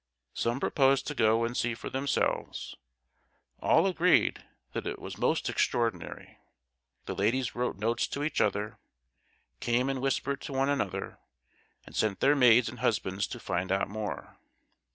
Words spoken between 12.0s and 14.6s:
their maids and husbands to find out more.